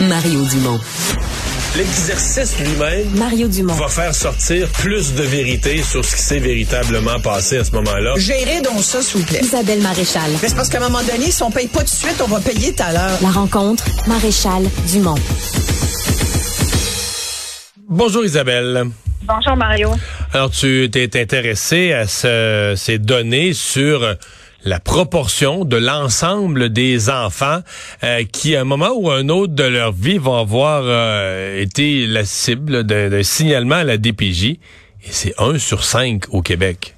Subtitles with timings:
[0.00, 0.80] Mario Dumont.
[1.76, 3.74] L'exercice lui-même Mario Dumont.
[3.74, 8.14] va faire sortir plus de vérité sur ce qui s'est véritablement passé à ce moment-là.
[8.16, 9.38] Gérez donc ça, s'il vous plaît.
[9.44, 10.30] Isabelle Maréchal.
[10.42, 12.26] Mais c'est parce qu'à un moment donné, si on paye pas tout de suite, on
[12.26, 13.18] va payer tout à l'heure.
[13.22, 15.14] La rencontre, Maréchal Dumont.
[17.88, 18.86] Bonjour Isabelle.
[19.22, 19.90] Bonjour Mario.
[20.32, 24.16] Alors tu t'es intéressé à ce- ces données sur
[24.64, 27.60] la proportion de l'ensemble des enfants
[28.02, 32.06] euh, qui, à un moment ou un autre de leur vie, vont avoir euh, été
[32.06, 34.44] la cible d'un signalement à la DPJ.
[34.44, 34.58] Et
[35.12, 36.96] c'est un sur cinq au Québec.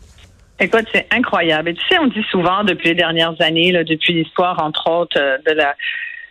[0.61, 1.69] Écoute, c'est incroyable.
[1.71, 5.39] Et tu sais, on dit souvent depuis les dernières années, depuis l'histoire, entre autres, euh,
[5.47, 5.77] de la,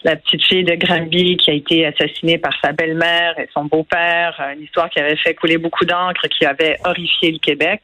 [0.04, 4.36] la petite fille de Granby qui a été assassinée par sa belle-mère et son beau-père,
[4.42, 7.82] euh, une histoire qui avait fait couler beaucoup d'encre, qui avait horrifié le Québec.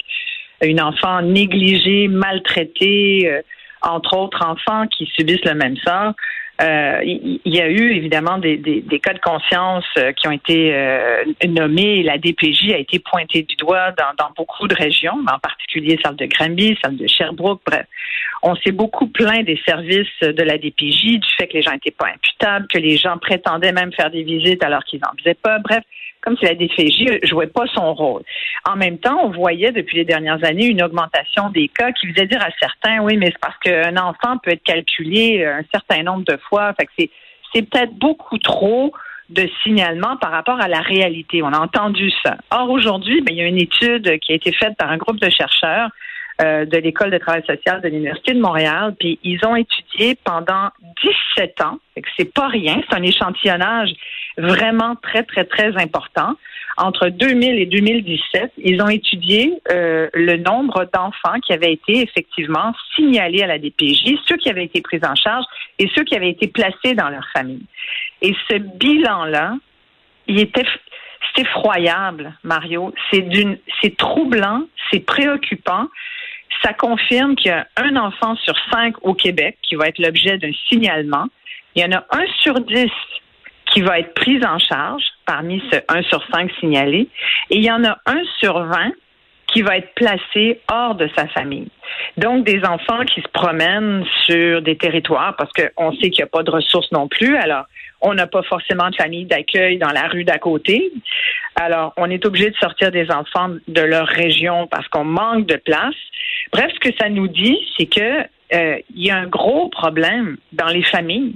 [0.63, 3.41] Une enfant négligée, maltraitée, euh,
[3.81, 6.13] entre autres enfants qui subissent le même sort.
[6.61, 11.23] Euh, il y, a eu évidemment des, cas de conscience euh, qui ont été euh,
[11.47, 12.03] nommés.
[12.03, 16.25] La DPJ a été pointée du doigt dans, beaucoup de régions, en particulier celle de
[16.27, 17.61] Granby, celle de Sherbrooke.
[17.65, 17.87] Bref,
[18.43, 21.91] on s'est beaucoup plaint des services de la DPJ, du fait que les gens n'étaient
[21.91, 25.57] pas imputables, que les gens prétendaient même faire des visites alors qu'ils n'en faisaient pas.
[25.57, 25.83] Bref,
[26.23, 28.23] comme si la DPJ jouait pas son rôle.
[28.65, 32.27] En même temps, on voyait depuis les dernières années une augmentation des cas qui faisait
[32.27, 36.23] dire à certains, oui, mais c'est parce qu'un enfant peut être calculé un certain nombre
[36.25, 36.73] de fois.
[36.79, 37.09] Fait
[37.53, 38.93] c'est, peut-être beaucoup trop
[39.29, 41.43] de signalements par rapport à la réalité.
[41.43, 42.37] On a entendu ça.
[42.51, 45.19] Or, aujourd'hui, ben, il y a une étude qui a été faite par un groupe
[45.19, 45.89] de chercheurs
[46.41, 50.69] euh, de l'École de travail social de l'Université de Montréal, puis ils ont étudié pendant
[51.35, 51.77] 17 ans,
[52.17, 53.91] c'est pas rien, c'est un échantillonnage
[54.37, 56.35] vraiment très, très, très important.
[56.77, 62.73] Entre 2000 et 2017, ils ont étudié euh, le nombre d'enfants qui avaient été effectivement
[62.95, 65.45] signalés à la DPJ, ceux qui avaient été pris en charge
[65.77, 67.65] et ceux qui avaient été placés dans leur famille.
[68.21, 69.55] Et ce bilan-là,
[70.27, 70.65] il était
[71.35, 72.93] c'est effroyable, Mario.
[73.11, 75.87] C'est d'une, c'est troublant, c'est préoccupant.
[76.63, 80.37] Ça confirme qu'il y a un enfant sur cinq au Québec qui va être l'objet
[80.37, 81.25] d'un signalement.
[81.75, 82.91] Il y en a un sur dix
[83.73, 87.09] qui va être pris en charge parmi ce 1 sur 5 signalé.
[87.49, 88.91] Et il y en a un sur 20
[89.47, 91.67] qui va être placé hors de sa famille.
[92.17, 96.27] Donc, des enfants qui se promènent sur des territoires parce qu'on sait qu'il n'y a
[96.27, 97.35] pas de ressources non plus.
[97.37, 97.65] Alors,
[98.01, 100.91] on n'a pas forcément de famille d'accueil dans la rue d'à côté.
[101.55, 105.57] Alors, on est obligé de sortir des enfants de leur région parce qu'on manque de
[105.57, 105.95] place.
[106.51, 108.21] Bref, ce que ça nous dit, c'est que
[108.53, 111.35] euh, il y a un gros problème dans les familles.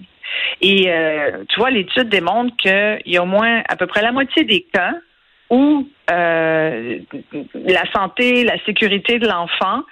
[0.61, 4.11] Et euh, tu vois, l'étude démontre qu'il y a au moins à peu près la
[4.11, 4.93] moitié des cas
[5.49, 6.99] où euh,
[7.53, 9.83] la santé, la sécurité de l'enfant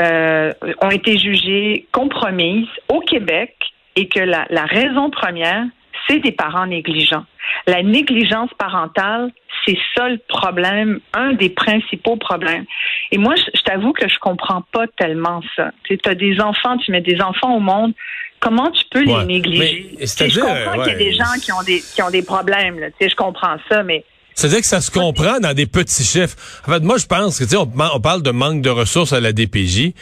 [0.00, 3.56] euh, ont été jugées compromises au Québec
[3.96, 5.64] et que la, raison première,
[6.08, 7.24] c'est des parents négligents.
[7.66, 9.30] La négligence parentale,
[9.66, 12.64] c'est ça le problème, un des principaux problèmes.
[13.10, 15.70] Et moi, je, je t'avoue que je comprends pas tellement ça.
[15.84, 17.92] Tu as des enfants, tu mets des enfants au monde,
[18.42, 19.20] comment tu peux Ouais.
[19.20, 19.96] les négliger?
[19.98, 22.78] Mais, je comprends qu'il y a des gens qui ont des, qui ont des problèmes,
[22.78, 22.88] là.
[22.90, 24.04] Tu sais, je comprends ça, mais
[24.34, 26.36] C'est-à-dire que ça se comprend dans des petits chiffres.
[26.66, 29.12] En fait, moi, je pense que, tu sais, on, on parle de manque de ressources
[29.12, 29.92] à la DPJ.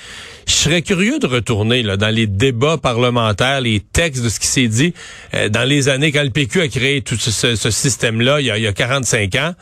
[0.46, 4.46] Je serais curieux de retourner là, dans les débats parlementaires, les textes de ce qui
[4.46, 4.94] s'est dit
[5.34, 8.50] euh, dans les années quand le PQ a créé tout ce, ce- système-là, il y,
[8.50, 9.54] a, il y a 45 ans.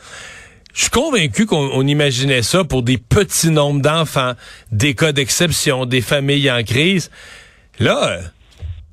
[0.75, 4.33] Je suis convaincu qu'on on imaginait ça pour des petits nombres d'enfants,
[4.71, 7.09] des cas d'exception, des familles en crise.
[7.79, 8.19] Là,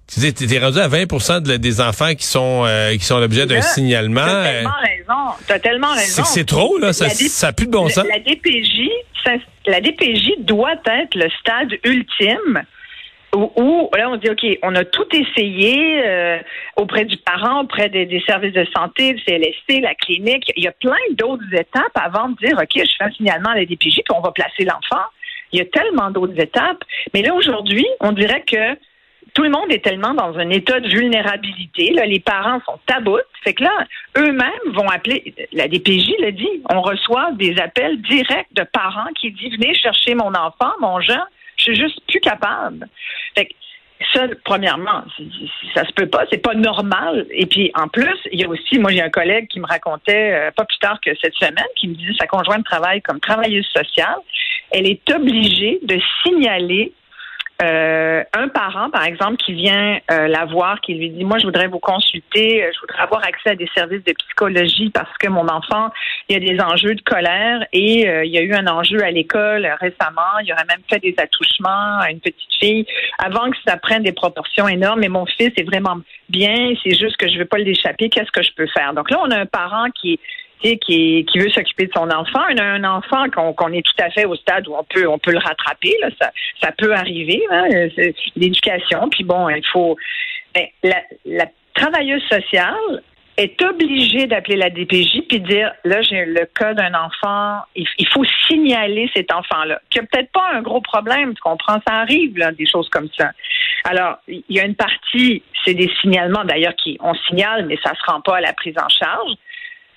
[0.08, 3.46] tu dis, t'es rendu à 20 de des enfants qui sont euh, qui sont l'objet
[3.46, 4.24] d'un signalement.
[4.24, 5.44] T'as euh, tellement raison.
[5.46, 6.22] T'as tellement c'est raison.
[6.22, 6.92] que c'est trop, là.
[6.92, 7.06] Ça
[7.46, 8.06] n'a plus de bon sens.
[8.08, 8.88] La DPJ,
[9.24, 9.32] ça-
[9.66, 12.62] la DPJ doit être le stade ultime
[13.34, 16.38] où, où, là on dit ok, on a tout essayé euh,
[16.76, 20.44] auprès du parent, auprès des, des services de santé, le CLSC, la clinique.
[20.56, 23.56] Il y a plein d'autres étapes avant de dire ok, je fais un signalement à
[23.56, 25.04] la DPJ puis on va placer l'enfant.
[25.52, 26.82] Il y a tellement d'autres étapes.
[27.12, 28.76] Mais là aujourd'hui, on dirait que
[29.34, 31.90] tout le monde est tellement dans un état de vulnérabilité.
[31.90, 33.26] Là, les parents sont taboutes.
[33.44, 33.86] Fait que là,
[34.16, 35.34] eux-mêmes vont appeler.
[35.52, 36.62] La DPJ l'a dit.
[36.70, 41.26] On reçoit des appels directs de parents qui disent venez chercher mon enfant, mon jeune.
[41.58, 42.88] Je suis juste plus capable.
[43.34, 43.52] Fait que
[44.12, 45.04] ça, premièrement,
[45.74, 47.26] ça se peut pas, c'est pas normal.
[47.30, 50.32] Et puis en plus, il y a aussi, moi j'ai un collègue qui me racontait
[50.32, 53.66] euh, pas plus tard que cette semaine, qui me disait sa conjointe travaille comme travailleuse
[53.66, 54.18] sociale.
[54.70, 56.92] Elle est obligée de signaler
[57.62, 61.46] euh, un parent, par exemple, qui vient euh, la voir, qui lui dit, moi, je
[61.46, 65.28] voudrais vous consulter, euh, je voudrais avoir accès à des services de psychologie parce que
[65.28, 65.90] mon enfant,
[66.28, 69.02] il y a des enjeux de colère et euh, il y a eu un enjeu
[69.02, 70.38] à l'école récemment.
[70.44, 72.86] Il aurait même fait des attouchements à une petite fille
[73.18, 75.02] avant que ça prenne des proportions énormes.
[75.02, 75.96] Et mon fils est vraiment
[76.28, 78.10] bien, c'est juste que je veux pas l'échapper.
[78.10, 78.92] Qu'est-ce que je peux faire?
[78.92, 80.20] Donc là, on a un parent qui
[80.60, 84.34] qui, veut s'occuper de son enfant, un, un enfant qu'on est tout à fait au
[84.36, 87.66] stade où on peut on peut le rattraper, ça, peut arriver, hein,
[88.36, 89.08] l'éducation.
[89.10, 89.96] Puis bon, il faut
[90.54, 90.66] ben,
[91.24, 93.02] la, travailleuse sociale
[93.36, 98.24] est obligée d'appeler la DPJ puis dire là j'ai le cas d'un enfant, il, faut
[98.48, 102.66] signaler cet enfant-là, qui a peut-être pas un gros problème, tu comprends, ça arrive des
[102.66, 103.32] choses comme ça.
[103.84, 107.92] Alors il y a une partie, c'est des signalements d'ailleurs qui on signale mais ça
[107.94, 109.32] se rend pas à la prise en charge.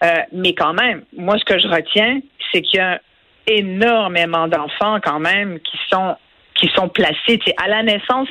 [0.04, 2.20] Euh, mais quand même, moi, ce que je retiens,
[2.52, 3.02] c'est qu'il y a
[3.48, 6.16] énormément d'enfants quand même qui sont
[6.60, 7.40] qui sont placés.
[7.58, 8.28] à la naissance,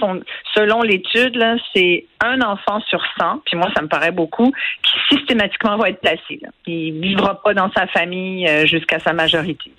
[0.54, 1.42] selon l'étude,
[1.74, 6.00] c'est un enfant sur 100, puis moi, ça me paraît beaucoup, qui systématiquement va être
[6.00, 6.38] placé.
[6.42, 6.48] Là.
[6.66, 9.72] Il vivra pas dans sa famille euh, jusqu'à sa majorité.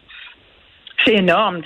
[1.06, 1.62] C'est énorme.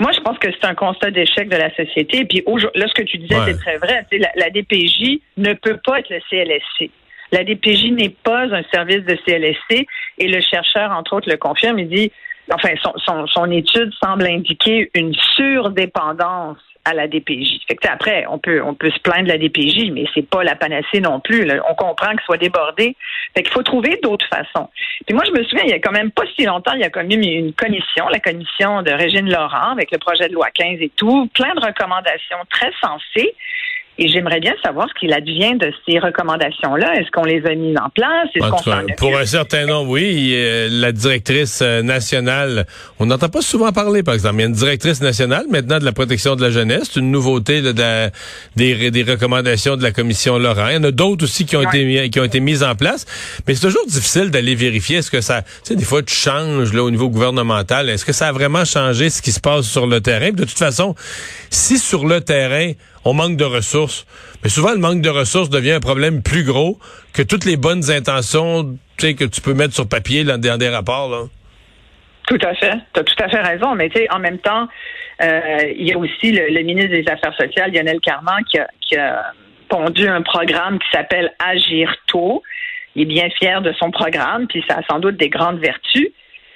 [0.00, 2.24] Moi, je pense que c'est un constat d'échec de la société.
[2.24, 2.42] Puis
[2.74, 4.04] là, ce que tu disais, c'est très vrai.
[4.12, 6.90] La, la DPJ ne peut pas être le CLSC.
[7.32, 9.86] La DPJ n'est pas un service de CLSC
[10.18, 11.78] et le chercheur, entre autres, le confirme.
[11.78, 12.12] Il dit,
[12.52, 12.70] enfin,
[13.26, 17.62] son, étude semble indiquer une surdépendance à la DPJ.
[17.66, 20.54] Fait après, on peut on peut se plaindre de la DPJ, mais c'est pas la
[20.54, 21.50] panacée non plus.
[21.68, 22.96] On comprend qu'il soit débordé.
[23.34, 24.70] Fait qu'il faut trouver d'autres façons.
[25.04, 26.84] Puis moi, je me souviens, il y a quand même pas si longtemps, il y
[26.84, 30.46] a quand même une commission, la commission de Régine Laurent, avec le projet de loi
[30.54, 33.34] 15 et tout, plein de recommandations très sensées.
[33.98, 36.96] Et j'aimerais bien savoir ce qu'il advient de ces recommandations-là.
[36.96, 38.28] Est-ce qu'on les a mises en place?
[38.98, 40.36] pour un certain nombre, oui.
[40.70, 42.66] la directrice euh, nationale,
[42.98, 44.36] on n'entend pas souvent parler, par exemple.
[44.36, 46.90] Il y a une directrice nationale maintenant de la protection de la jeunesse.
[46.92, 47.72] C'est une nouveauté de,
[48.56, 50.68] des, des, recommandations de la commission Laurent.
[50.68, 53.06] Il y en a d'autres aussi qui ont, été, qui ont été mises en place.
[53.46, 54.98] Mais c'est toujours difficile d'aller vérifier.
[54.98, 55.42] Est-ce que ça...
[55.42, 57.88] Tu sais, des fois, tu changes là, au niveau gouvernemental.
[57.88, 60.30] Est-ce que ça a vraiment changé ce qui se passe sur le terrain?
[60.32, 60.94] De toute façon,
[61.50, 62.72] si sur le terrain,
[63.06, 64.06] on manque de ressources.
[64.42, 66.78] Mais souvent, le manque de ressources devient un problème plus gros
[67.14, 71.28] que toutes les bonnes intentions que tu peux mettre sur papier dans, des rapports.
[72.26, 72.74] Tout à fait.
[72.92, 73.74] Tu as tout à fait raison.
[73.76, 74.66] Mais en même temps,
[75.22, 78.96] euh, il y a aussi le, ministre des Affaires sociales, Lionel Carman, qui a, qui
[79.68, 82.42] pondu un programme qui s'appelle Agir tôt.
[82.94, 86.08] Il est bien fier de son programme, puis ça a sans doute des grandes vertus.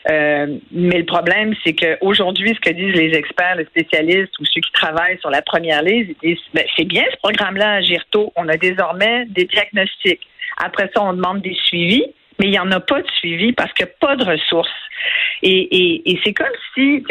[0.09, 4.61] Euh, mais le problème, c'est qu'aujourd'hui, ce que disent les experts, les spécialistes ou ceux
[4.61, 8.33] qui travaillent sur la première liste, ils disent ben, c'est bien ce programme-là à.
[8.37, 10.27] On a désormais des diagnostics.
[10.63, 12.07] Après ça, on demande des suivis,
[12.39, 14.69] mais il n'y en a pas de suivi parce qu'il n'y a pas de ressources.
[15.43, 17.03] Et, et, et c'est comme si,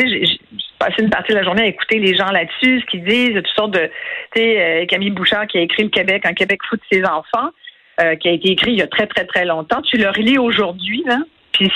[0.80, 3.48] passé une partie de la journée à écouter les gens là-dessus, ce qu'ils disent, toutes
[3.56, 3.90] sortes de,
[4.34, 7.04] tu sais, euh, Camille Bouchard qui a écrit Le Québec, un Québec fout de ses
[7.04, 7.50] enfants,
[8.02, 9.82] euh, qui a été écrit il y a très, très, très longtemps.
[9.82, 11.18] Tu le relis aujourd'hui, là,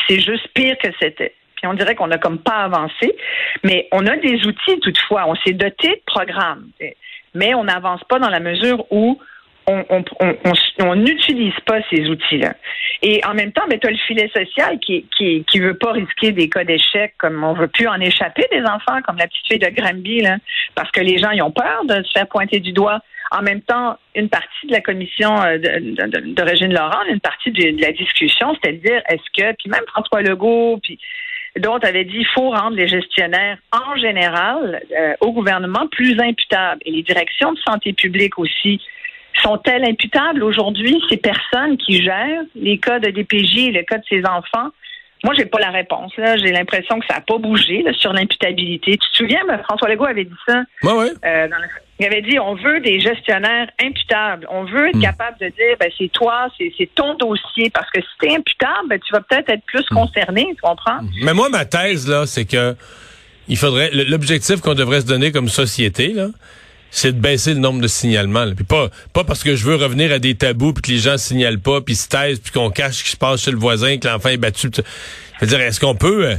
[0.07, 1.33] c'est juste pire que c'était.
[1.56, 3.15] Puis on dirait qu'on n'a comme pas avancé,
[3.63, 5.25] mais on a des outils toutefois.
[5.27, 6.69] On s'est doté de programmes,
[7.33, 9.19] mais on n'avance pas dans la mesure où
[9.68, 12.54] on n'utilise pas ces outils-là.
[13.01, 15.92] Et en même temps, ben, tu as le filet social qui qui qui veut pas
[15.92, 19.45] risquer des cas d'échec, comme on veut plus en échapper des enfants, comme la petite
[19.48, 20.38] fille de Granby, là,
[20.74, 23.00] parce que les gens ils ont peur de se faire pointer du doigt.
[23.31, 28.54] En même temps, une partie de la commission euh, Laurent, une partie de, la discussion,
[28.56, 31.00] c'était de dire est-ce que, puis même François Legault, puis
[31.57, 36.81] d'autres avaient dit il faut rendre les gestionnaires en général euh, au gouvernement plus imputables.
[36.86, 38.80] Et les directions de santé publique aussi
[39.41, 40.44] sont-elles imputables?
[40.44, 44.69] Aujourd'hui, ces personnes qui gèrent les cas de DPJ et le cas de ces enfants?
[45.23, 46.11] Moi, j'ai pas la réponse.
[46.18, 48.97] J'ai l'impression que ça n'a pas bougé sur l'imputabilité.
[48.97, 50.63] Tu te souviens, François Legault avait dit ça.
[50.83, 51.47] Oui, euh,
[51.99, 54.45] il avait dit on veut des gestionnaires imputables.
[54.49, 55.02] On veut être hmm.
[55.02, 57.69] capable de dire ben, c'est toi, c'est ton dossier.
[57.69, 59.95] Parce que si tu es imputable, ben, tu vas peut-être être plus hmm.
[59.95, 61.02] concerné, tu comprends?
[61.02, 61.09] Hmm.
[61.23, 62.75] Mais moi, ma thèse, là, c'est que
[63.47, 66.28] il faudrait l'objectif qu'on devrait se donner comme société, là,
[66.95, 68.45] c'est de baisser le nombre de signalements.
[68.56, 71.18] Puis pas pas parce que je veux revenir à des tabous puis que les gens
[71.18, 73.97] signalent pas puis se taisent puis qu'on cache ce qui se passe chez le voisin
[73.97, 74.69] que l'enfant est battu.
[74.76, 74.81] Je
[75.42, 76.35] veux dire, est-ce qu'on peut euh,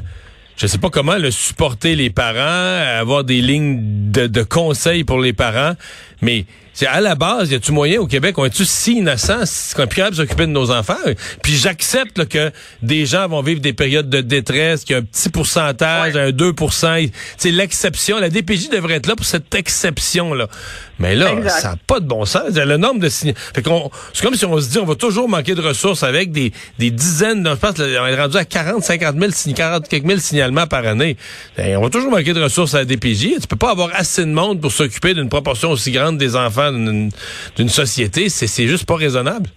[0.57, 5.21] je sais pas comment le supporter les parents, avoir des lignes de, de conseils pour
[5.21, 5.75] les parents,
[6.23, 6.45] mais
[6.77, 9.45] C'est à la base, y a-tu moyen au Québec, on est-tu si innocent,
[9.77, 10.95] qu'on est plus capable de s'occuper de nos enfants?
[11.41, 12.51] Puis j'accepte là, que
[12.83, 16.31] des gens vont vivre des périodes de détresse, qu'il y a un petit pourcentage, un
[16.31, 18.19] 2% C'est l'exception.
[18.19, 20.49] La DPJ devrait être là pour cette exception-là.
[20.99, 21.51] Mais là, Exact.
[21.61, 22.43] ça n'a pas de bon sens.
[22.55, 23.35] Le nombre de signes.
[23.55, 26.31] Fait qu'on, c'est comme si on se dit, on va toujours manquer de ressources avec
[26.31, 29.89] des, des dizaines, de- je pense, on est rendu à 40, 50 000, sign- 40
[29.89, 31.17] quelques mille signalements par année.
[31.57, 33.41] Ben, on va toujours manquer de ressources à la DPJ.
[33.41, 36.71] Tu peux pas avoir assez de monde pour s'occuper d'une proportion aussi grande des enfants
[36.73, 37.11] d'une
[37.57, 38.29] d'une société.
[38.29, 39.51] C'est c'est juste pas raisonnable.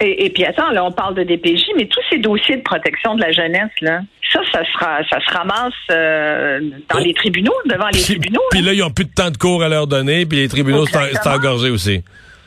[0.00, 3.14] Et, et puis attends, là, on parle de DPJ, mais tous ces dossiers de protection
[3.16, 4.00] de la jeunesse, là,
[4.32, 7.04] ça, ça sera, ça se ramasse euh, dans Oh.
[7.04, 8.40] les tribunaux, devant les Puis, tribunaux.
[8.50, 8.72] puis là.
[8.72, 11.70] ils ont plus de temps de cours à leur donner, puis les tribunaux sont engorgés
[11.70, 12.02] aussi.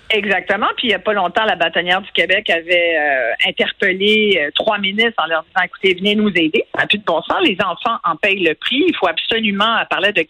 [0.10, 0.68] Exactement.
[0.78, 4.78] Puis il n'y a pas longtemps, la bâtonnière du Québec avait euh, interpellé euh, trois
[4.78, 6.66] ministres en leur disant écoutez, venez nous aider.
[6.76, 7.38] Ça n'a plus de bon sens.
[7.44, 8.84] Les enfants en payent le prix.
[8.88, 10.22] Il faut absolument parlait de,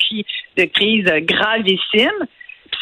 [0.57, 2.11] de crise gravissime.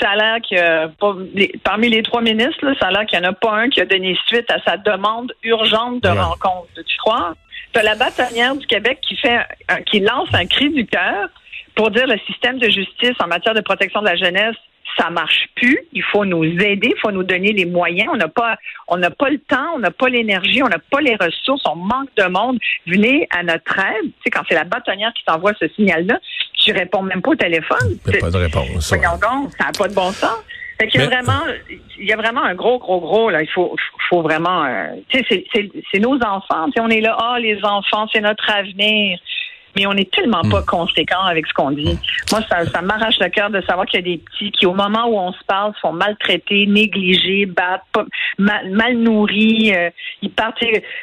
[0.02, 3.20] Ça a l'air que pas- les- parmi les trois ministres, là, ça a l'air qu'il
[3.20, 6.20] n'y en a pas un qui a donné suite à sa demande urgente de Ouais.
[6.20, 6.70] rencontre.
[6.76, 7.36] Tu crois?
[7.74, 9.40] T'as la bâtonnière du Québec qui fait
[9.70, 11.30] un- qui lance un cri du cœur
[11.76, 14.56] pour dire le système de justice en matière de protection de la jeunesse,
[14.98, 15.80] ça marche plus.
[15.94, 18.10] Il faut nous aider, il faut nous donner les moyens.
[18.12, 18.58] On n'a pas,
[18.90, 21.76] on n'a pas le temps, on n'a pas l'énergie, on n'a pas les ressources, on
[21.78, 22.60] manque de monde.
[22.88, 24.04] Venez à notre aide.
[24.04, 26.20] Tu sais, quand c'est la bâtonnière qui t'envoie ce signal-là,
[26.64, 27.98] tu réponds même pas au téléphone.
[28.06, 28.92] Il n'y a pas de réponse.
[28.92, 28.98] ouais.
[28.98, 30.38] Voyons donc, ça n'a pas de bon sens.
[30.80, 31.42] Fait qu'il y a Mais- vraiment,
[32.00, 33.42] il y a vraiment un gros, gros, gros, là.
[33.44, 33.76] Il faut,
[34.10, 36.66] faut vraiment, euh, tu sais, c'est- c'est c'est nos enfants.
[36.80, 39.20] On est là, ah, les enfants, c'est notre avenir.
[39.78, 40.50] Mais on n'est tellement Hmm.
[40.52, 41.98] pas conséquent avec ce qu'on dit.
[42.30, 44.74] Moi, ça, ça m'arrache le cœur de savoir qu'il y a des petits qui, au
[44.74, 48.06] moment où on se parle, sont maltraités, négligés, battent, pas-
[48.38, 49.72] mal, mal nourris.
[49.74, 49.90] euh,
[50.22, 50.58] ils partent.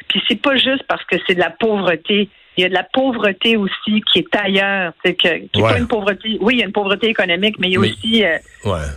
[0.07, 2.29] Puis c'est pas juste parce que c'est de la pauvreté.
[2.59, 4.91] Il y a de la pauvreté aussi qui est ailleurs.
[5.05, 5.69] C'est que qui Ouais.
[5.71, 6.37] pas une pauvreté.
[6.41, 8.23] Oui, il y a une pauvreté économique, mais il y a Mais- aussi.
[8.25, 8.87] euh, Ouais.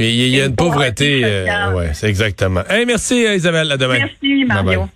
[0.00, 1.20] Mais il y, a- il y a Une une pauvreté.
[1.20, 2.62] pauvreté euh, ouais, c'est exactement.
[2.68, 3.70] Hey, merci euh, Isabelle.
[3.70, 3.98] À demain.
[3.98, 4.64] Merci, Mario.
[4.64, 4.88] Bye bye.